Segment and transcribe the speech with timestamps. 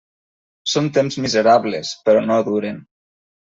[0.75, 2.85] Són temps miserables, però no duren.